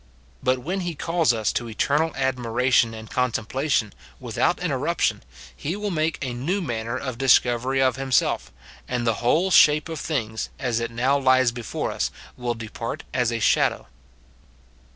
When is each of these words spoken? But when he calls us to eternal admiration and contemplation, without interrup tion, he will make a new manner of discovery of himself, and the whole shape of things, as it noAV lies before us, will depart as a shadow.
But 0.41 0.57
when 0.57 0.79
he 0.79 0.95
calls 0.95 1.31
us 1.31 1.53
to 1.53 1.69
eternal 1.69 2.11
admiration 2.15 2.95
and 2.95 3.07
contemplation, 3.07 3.93
without 4.19 4.57
interrup 4.57 4.99
tion, 5.01 5.21
he 5.55 5.75
will 5.75 5.91
make 5.91 6.17
a 6.25 6.33
new 6.33 6.59
manner 6.59 6.97
of 6.97 7.19
discovery 7.19 7.79
of 7.83 7.97
himself, 7.97 8.51
and 8.87 9.05
the 9.05 9.13
whole 9.21 9.51
shape 9.51 9.89
of 9.89 9.99
things, 9.99 10.49
as 10.57 10.79
it 10.79 10.89
noAV 10.91 11.23
lies 11.23 11.51
before 11.51 11.91
us, 11.91 12.09
will 12.35 12.55
depart 12.55 13.03
as 13.13 13.31
a 13.31 13.37
shadow. 13.39 13.85